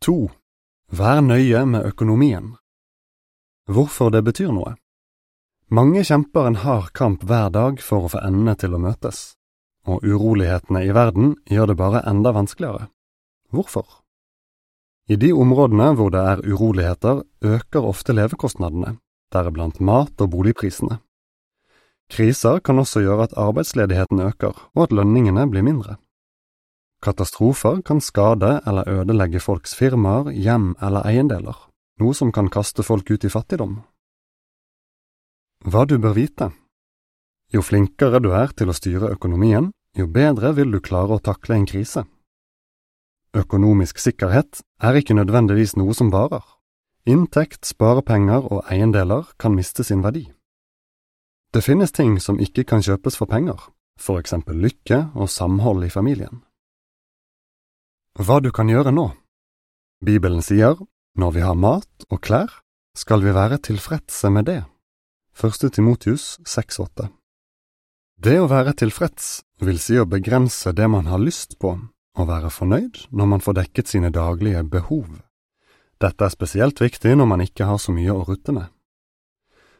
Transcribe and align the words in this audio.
To. 0.00 0.30
Vær 0.88 1.20
nøye 1.20 1.66
med 1.68 1.84
økonomien. 1.84 2.54
Hvorfor 3.68 4.08
det 4.10 4.22
betyr 4.24 4.48
noe. 4.56 4.72
Mange 5.68 6.00
kjemper 6.08 6.48
en 6.48 6.56
hard 6.64 6.88
kamp 6.96 7.26
hver 7.28 7.52
dag 7.52 7.82
for 7.84 8.06
å 8.06 8.12
få 8.14 8.22
endene 8.24 8.56
til 8.56 8.72
å 8.74 8.80
møtes, 8.80 9.36
og 9.84 10.00
urolighetene 10.00 10.86
i 10.88 10.94
verden 10.96 11.36
gjør 11.52 11.70
det 11.70 11.76
bare 11.82 12.02
enda 12.08 12.32
vanskeligere. 12.32 12.88
Hvorfor? 13.52 13.84
I 15.10 15.20
de 15.20 15.34
områdene 15.36 15.92
hvor 15.98 16.10
det 16.14 16.24
er 16.32 16.44
uroligheter, 16.48 17.22
øker 17.44 17.92
ofte 17.92 18.16
levekostnadene, 18.16 18.96
deriblant 19.34 19.84
mat 19.84 20.16
og 20.16 20.32
boligprisene. 20.32 21.02
Kriser 22.10 22.64
kan 22.64 22.80
også 22.80 23.04
gjøre 23.04 23.28
at 23.28 23.36
arbeidsledigheten 23.38 24.24
øker 24.32 24.56
og 24.74 24.88
at 24.88 24.96
lønningene 24.96 25.44
blir 25.50 25.66
mindre. 25.66 26.00
Katastrofer 27.00 27.80
kan 27.82 28.00
skade 28.00 28.60
eller 28.66 28.88
ødelegge 28.88 29.40
folks 29.40 29.74
firmaer, 29.74 30.30
hjem 30.30 30.74
eller 30.82 31.06
eiendeler, 31.08 31.56
noe 32.00 32.14
som 32.14 32.32
kan 32.32 32.50
kaste 32.52 32.84
folk 32.84 33.08
ut 33.10 33.24
i 33.24 33.32
fattigdom. 33.32 33.78
Hva 35.64 35.86
du 35.88 35.96
bør 35.98 36.16
vite 36.16 36.50
Jo 37.52 37.62
flinkere 37.64 38.20
du 38.20 38.30
er 38.36 38.52
til 38.52 38.68
å 38.68 38.76
styre 38.76 39.10
økonomien, 39.16 39.72
jo 39.96 40.06
bedre 40.06 40.52
vil 40.54 40.70
du 40.70 40.80
klare 40.80 41.16
å 41.16 41.24
takle 41.24 41.56
en 41.56 41.66
krise. 41.66 42.04
Økonomisk 43.34 43.98
sikkerhet 43.98 44.60
er 44.82 45.00
ikke 45.00 45.16
nødvendigvis 45.16 45.76
noe 45.80 45.94
som 45.94 46.12
varer. 46.12 46.44
Inntekt, 47.08 47.64
sparepenger 47.64 48.44
og 48.52 48.68
eiendeler 48.70 49.32
kan 49.38 49.56
miste 49.56 49.84
sin 49.84 50.04
verdi. 50.04 50.28
Det 51.50 51.64
finnes 51.64 51.90
ting 51.92 52.20
som 52.20 52.38
ikke 52.38 52.64
kan 52.64 52.84
kjøpes 52.84 53.16
for 53.18 53.26
penger, 53.26 53.58
for 53.98 54.20
eksempel 54.20 54.60
lykke 54.60 55.10
og 55.16 55.32
samhold 55.32 55.88
i 55.88 55.90
familien. 55.90 56.44
Hva 58.20 58.36
du 58.44 58.50
kan 58.52 58.68
gjøre 58.68 58.90
nå 58.92 59.06
Bibelen 60.04 60.42
sier, 60.44 60.76
når 61.16 61.30
vi 61.32 61.40
har 61.40 61.54
mat 61.56 62.04
og 62.12 62.18
klær, 62.20 62.50
skal 62.92 63.22
vi 63.24 63.32
være 63.32 63.56
tilfredse 63.64 64.28
med 64.28 64.44
det. 64.44 64.58
Første 65.32 65.70
Timotius 65.72 66.34
6,8 66.44 67.06
Det 68.20 68.34
å 68.36 68.48
være 68.50 68.74
tilfreds 68.76 69.30
vil 69.64 69.80
si 69.80 69.96
å 69.96 70.04
begrense 70.04 70.74
det 70.76 70.88
man 70.92 71.08
har 71.08 71.22
lyst 71.22 71.56
på, 71.64 71.70
og 71.80 72.28
være 72.28 72.50
fornøyd 72.52 73.06
når 73.08 73.30
man 73.30 73.44
får 73.46 73.56
dekket 73.62 73.92
sine 73.94 74.10
daglige 74.12 74.66
behov. 74.68 75.06
Dette 75.96 76.26
er 76.26 76.34
spesielt 76.34 76.82
viktig 76.84 77.14
når 77.16 77.30
man 77.30 77.44
ikke 77.44 77.70
har 77.70 77.80
så 77.80 77.94
mye 77.94 78.12
å 78.12 78.26
rutte 78.28 78.52
med. 78.52 78.66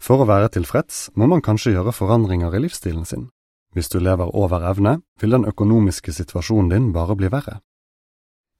For 0.00 0.24
å 0.24 0.28
være 0.30 0.54
tilfreds 0.56 1.10
må 1.20 1.28
man 1.28 1.44
kanskje 1.44 1.74
gjøre 1.74 1.92
forandringer 1.92 2.56
i 2.56 2.62
livsstilen 2.64 3.04
sin. 3.04 3.28
Hvis 3.76 3.92
du 3.92 3.98
lever 4.00 4.32
over 4.32 4.64
evne, 4.72 5.02
vil 5.20 5.36
den 5.36 5.44
økonomiske 5.52 6.16
situasjonen 6.16 6.72
din 6.72 6.88
bare 6.96 7.18
bli 7.20 7.28
verre. 7.28 7.58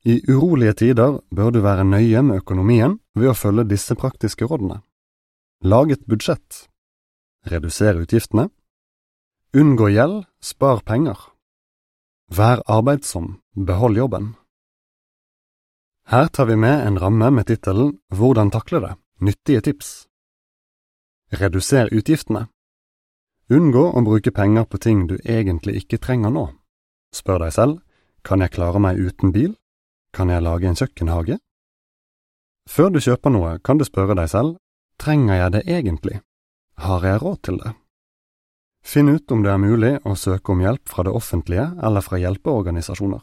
I 0.04 0.18
urolige 0.28 0.72
tider 0.72 1.20
bør 1.30 1.50
du 1.50 1.60
være 1.62 1.84
nøye 1.86 2.22
med 2.26 2.42
økonomien 2.42 2.96
ved 3.14 3.30
å 3.30 3.38
følge 3.38 3.68
disse 3.70 3.94
praktiske 3.94 4.48
rådene. 4.50 4.80
Lag 5.62 5.92
et 5.94 6.02
budsjett. 6.10 6.66
Reduser 7.46 8.00
utgiftene. 8.02 8.48
Unngå 9.54 9.92
gjeld, 9.94 10.24
spar 10.42 10.82
penger. 10.82 11.18
Vær 12.34 12.64
arbeidsom, 12.66 13.38
behold 13.54 13.96
jobben. 13.96 14.32
Her 16.10 16.26
tar 16.26 16.50
vi 16.50 16.56
med 16.56 16.82
en 16.86 16.98
ramme 16.98 17.30
med 17.30 17.46
tittelen 17.46 17.94
Hvordan 18.10 18.50
takle 18.50 18.80
det? 18.80 18.94
Nyttige 19.20 19.60
tips. 19.60 20.08
Reduser 21.30 21.94
utgiftene. 21.94 22.48
Unngå 23.50 23.86
å 23.94 24.02
bruke 24.02 24.34
penger 24.34 24.66
på 24.66 24.82
ting 24.82 25.06
du 25.06 25.18
egentlig 25.22 25.84
ikke 25.84 26.02
trenger 26.02 26.34
nå. 26.34 26.48
Spør 27.14 27.46
deg 27.46 27.54
selv, 27.54 27.82
kan 28.26 28.42
jeg 28.42 28.50
klare 28.58 28.82
meg 28.82 28.98
uten 28.98 29.30
bil? 29.30 29.54
Kan 30.12 30.28
jeg 30.28 30.44
lage 30.44 30.68
en 30.68 30.76
kjøkkenhage? 30.76 31.38
Før 32.68 32.90
du 32.92 33.00
kjøper 33.00 33.32
noe, 33.32 33.52
kan 33.64 33.78
du 33.80 33.84
spørre 33.88 34.16
deg 34.18 34.28
selv, 34.28 34.58
trenger 35.00 35.38
jeg 35.40 35.52
det 35.54 35.62
egentlig? 35.66 36.18
Har 36.76 37.04
jeg 37.06 37.22
råd 37.22 37.38
til 37.48 37.60
det? 37.62 37.72
Finn 38.84 39.08
ut 39.08 39.32
om 39.32 39.44
det 39.44 39.52
er 39.52 39.62
mulig 39.62 39.92
å 40.04 40.16
søke 40.18 40.52
om 40.52 40.60
hjelp 40.60 40.90
fra 40.90 41.06
det 41.06 41.14
offentlige 41.16 41.68
eller 41.80 42.04
fra 42.04 42.18
hjelpeorganisasjoner. 42.20 43.22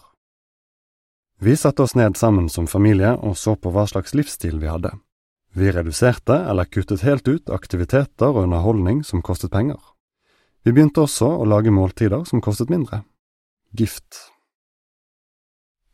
Vi 1.40 1.56
satte 1.56 1.86
oss 1.86 1.96
ned 1.96 2.18
sammen 2.18 2.50
som 2.50 2.68
familie 2.68 3.14
og 3.16 3.38
så 3.38 3.54
på 3.56 3.72
hva 3.72 3.86
slags 3.88 4.16
livsstil 4.18 4.58
vi 4.60 4.72
hadde. 4.72 4.92
Vi 5.54 5.70
reduserte 5.72 6.36
eller 6.50 6.66
kuttet 6.66 7.06
helt 7.06 7.28
ut 7.28 7.54
aktiviteter 7.54 8.34
og 8.34 8.44
underholdning 8.48 9.04
som 9.06 9.22
kostet 9.22 9.54
penger. 9.54 9.80
Vi 10.66 10.74
begynte 10.74 11.06
også 11.06 11.30
å 11.38 11.48
lage 11.48 11.72
måltider 11.72 12.26
som 12.28 12.42
kostet 12.42 12.74
mindre. 12.74 13.04
Gift. 13.72 14.26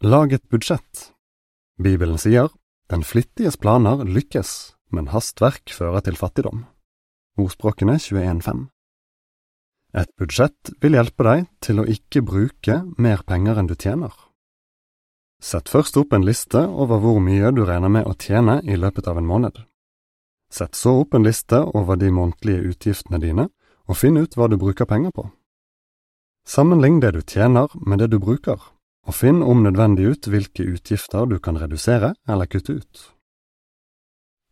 Lag 0.06 0.34
et 0.34 0.50
budsjett. 0.50 1.16
Bibelen 1.82 2.20
sier, 2.22 2.52
den 2.94 3.02
flittiges 3.02 3.56
planer 3.58 4.04
lykkes, 4.06 4.50
men 4.94 5.08
hastverk 5.10 5.72
fører 5.74 6.04
til 6.06 6.20
fattigdom. 6.20 6.60
Ordspråkene 7.42 7.96
21.5 7.98 8.68
Et 9.98 10.12
budsjett 10.22 10.70
vil 10.84 11.00
hjelpe 11.00 11.26
deg 11.26 11.48
til 11.66 11.82
å 11.82 11.88
ikke 11.90 12.22
bruke 12.28 12.76
mer 13.02 13.24
penger 13.26 13.58
enn 13.58 13.72
du 13.72 13.74
tjener. 13.74 14.14
Sett 15.42 15.74
først 15.74 15.98
opp 15.98 16.14
en 16.14 16.28
liste 16.28 16.62
over 16.68 17.02
hvor 17.02 17.18
mye 17.18 17.50
du 17.58 17.64
regner 17.66 17.96
med 17.98 18.06
å 18.06 18.14
tjene 18.14 18.60
i 18.62 18.78
løpet 18.78 19.10
av 19.10 19.18
en 19.18 19.32
måned. 19.32 19.58
Sett 20.54 20.78
så 20.78 21.00
opp 21.00 21.18
en 21.18 21.26
liste 21.26 21.64
over 21.74 21.98
de 21.98 22.14
månedlige 22.14 22.76
utgiftene 22.76 23.24
dine, 23.26 23.50
og 23.90 23.98
finn 23.98 24.22
ut 24.22 24.38
hva 24.38 24.54
du 24.54 24.60
bruker 24.62 24.86
penger 24.86 25.18
på. 25.18 25.26
Sammenlign 26.46 27.02
det 27.02 27.16
du 27.18 27.24
tjener 27.26 27.74
med 27.82 28.06
det 28.06 28.14
du 28.14 28.20
bruker, 28.22 28.62
og 29.06 29.14
finn 29.14 29.44
om 29.46 29.62
nødvendig 29.64 30.08
ut 30.12 30.28
hvilke 30.30 30.66
utgifter 30.76 31.28
du 31.30 31.38
kan 31.40 31.60
redusere 31.62 32.14
eller 32.28 32.50
kutte 32.50 32.80
ut. 32.82 33.04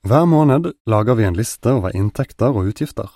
Hver 0.03 0.25
måned 0.27 0.73
lager 0.85 1.15
vi 1.15 1.25
en 1.25 1.37
liste 1.37 1.71
over 1.71 1.95
inntekter 1.95 2.51
og 2.51 2.73
utgifter. 2.73 3.07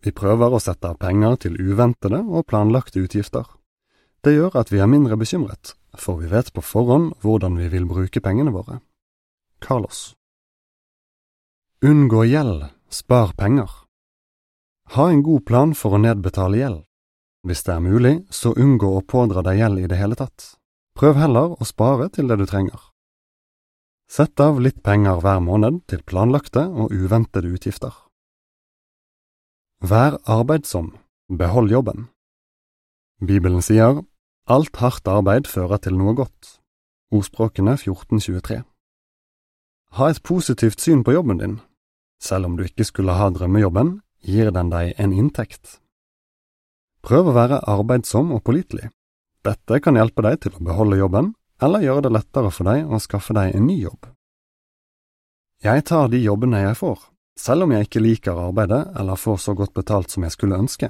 Vi 0.00 0.12
prøver 0.16 0.54
å 0.54 0.60
sette 0.62 0.88
av 0.88 1.00
penger 1.02 1.36
til 1.44 1.58
uventede 1.58 2.22
og 2.22 2.46
planlagte 2.48 3.02
utgifter. 3.02 3.44
Det 4.24 4.36
gjør 4.36 4.56
at 4.60 4.70
vi 4.72 4.80
er 4.80 4.88
mindre 4.88 5.18
bekymret, 5.20 5.74
for 5.98 6.20
vi 6.20 6.30
vet 6.30 6.52
på 6.54 6.64
forhånd 6.64 7.12
hvordan 7.24 7.58
vi 7.58 7.68
vil 7.72 7.88
bruke 7.88 8.22
pengene 8.24 8.52
våre. 8.54 8.78
Carlos 9.60 10.14
Unngå 11.84 12.24
gjeld, 12.28 12.68
spar 12.92 13.32
penger. 13.36 13.70
Ha 14.96 15.10
en 15.10 15.22
god 15.22 15.44
plan 15.48 15.74
for 15.74 15.96
å 15.96 16.00
nedbetale 16.00 16.60
gjeld. 16.60 16.80
Hvis 17.44 17.64
det 17.64 17.74
er 17.74 17.84
mulig, 17.84 18.14
så 18.28 18.52
unngå 18.52 18.90
å 18.98 19.04
pådra 19.04 19.42
deg 19.46 19.62
gjeld 19.62 19.80
i 19.80 19.88
det 19.88 19.96
hele 19.96 20.18
tatt. 20.18 20.59
Prøv 21.00 21.16
heller 21.16 21.54
å 21.56 21.64
spare 21.64 22.10
til 22.12 22.26
det 22.28 22.36
du 22.36 22.44
trenger. 22.44 22.76
Sett 24.04 24.40
av 24.44 24.58
litt 24.60 24.82
penger 24.84 25.22
hver 25.24 25.38
måned 25.40 25.78
til 25.88 26.02
planlagte 26.04 26.66
og 26.68 26.92
uventede 26.92 27.48
utgifter. 27.48 27.94
Vær 29.80 30.18
arbeidsom, 30.28 30.90
behold 31.32 31.72
jobben. 31.72 32.10
Bibelen 33.16 33.64
sier 33.64 34.02
Alt 34.44 34.76
hardt 34.82 35.08
arbeid 35.08 35.48
fører 35.48 35.80
til 35.80 35.96
noe 35.96 36.12
godt. 36.20 36.58
Ordspråkene 37.16 37.78
1423 37.78 38.60
Ha 39.96 40.12
et 40.12 40.22
positivt 40.22 40.84
syn 40.84 41.00
på 41.06 41.16
jobben 41.16 41.40
din. 41.40 41.58
Selv 42.20 42.50
om 42.50 42.60
du 42.60 42.66
ikke 42.68 42.84
skulle 42.84 43.16
ha 43.16 43.32
drømmejobben, 43.32 44.02
gir 44.20 44.52
den 44.52 44.68
deg 44.68 44.92
en 45.00 45.16
inntekt. 45.16 45.78
Prøv 47.00 47.32
å 47.32 47.38
være 47.40 47.64
arbeidsom 47.64 48.36
og 48.36 48.44
pålitelig. 48.44 48.90
Dette 49.46 49.80
kan 49.80 49.96
hjelpe 49.96 50.24
deg 50.26 50.40
til 50.44 50.56
å 50.56 50.64
beholde 50.64 50.98
jobben, 51.00 51.32
eller 51.60 51.84
gjøre 51.84 52.04
det 52.06 52.12
lettere 52.12 52.50
for 52.52 52.68
deg 52.68 52.88
å 52.88 53.00
skaffe 53.00 53.36
deg 53.36 53.54
en 53.56 53.66
ny 53.68 53.78
jobb. 53.80 54.08
Jeg 55.64 55.84
tar 55.88 56.08
de 56.12 56.20
jobbene 56.20 56.62
jeg 56.62 56.76
får, 56.76 57.00
selv 57.40 57.64
om 57.64 57.72
jeg 57.72 57.88
ikke 57.88 58.02
liker 58.04 58.38
arbeidet 58.40 58.80
eller 58.96 59.20
får 59.20 59.36
så 59.44 59.54
godt 59.56 59.74
betalt 59.76 60.12
som 60.12 60.24
jeg 60.24 60.32
skulle 60.32 60.60
ønske. 60.60 60.88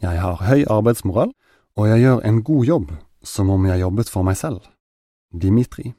Jeg 0.00 0.20
har 0.20 0.44
høy 0.44 0.64
arbeidsmoral 0.68 1.32
og 1.76 1.88
jeg 1.90 2.04
gjør 2.04 2.24
en 2.28 2.42
god 2.44 2.64
jobb 2.68 2.92
som 3.24 3.50
om 3.50 3.66
jeg 3.68 3.82
jobbet 3.82 4.12
for 4.12 4.24
meg 4.24 4.38
selv. 4.40 4.62
Dimitri 5.32 5.92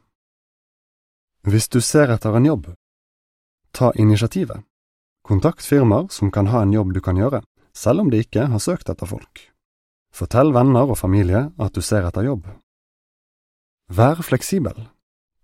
Hvis 1.45 1.69
du 1.69 1.81
ser 1.81 2.09
etter 2.13 2.33
en 2.35 2.49
jobb, 2.49 2.71
ta 3.71 3.91
initiativet. 3.95 4.65
Kontakt 5.21 5.65
firmaer 5.65 6.09
som 6.09 6.31
kan 6.31 6.49
ha 6.49 6.63
en 6.63 6.73
jobb 6.73 6.93
du 6.93 7.01
kan 7.01 7.17
gjøre, 7.17 7.43
selv 7.73 8.01
om 8.01 8.09
de 8.09 8.23
ikke 8.25 8.47
har 8.49 8.61
søkt 8.61 8.89
etter 8.89 9.05
folk. 9.05 9.49
Fortell 10.11 10.53
venner 10.53 10.89
og 10.89 10.97
familie 10.97 11.49
at 11.59 11.75
du 11.75 11.81
ser 11.85 12.07
etter 12.07 12.25
jobb. 12.25 12.47
Vær 13.89 14.21
fleksibel. 14.25 14.89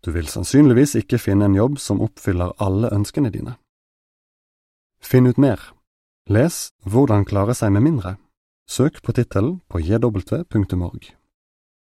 Du 0.05 0.11
vil 0.13 0.27
sannsynligvis 0.29 0.95
ikke 1.01 1.17
finne 1.21 1.47
en 1.49 1.57
jobb 1.57 1.79
som 1.81 2.01
oppfyller 2.01 2.53
alle 2.61 2.91
ønskene 2.93 3.31
dine. 3.33 3.55
Finn 5.01 5.27
ut 5.27 5.41
mer. 5.41 5.71
Les 6.29 6.71
Hvordan 6.85 7.25
klare 7.25 7.53
seg 7.53 7.73
med 7.73 7.85
mindre 7.85 8.15
Søk 8.65 9.03
på 9.05 9.13
tittelen 9.13 9.59
på 9.69 9.77
jw.org. 9.77 11.11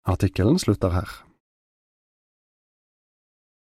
Artikkelen 0.06 0.58
slutter 0.58 0.94
her. 0.94 1.10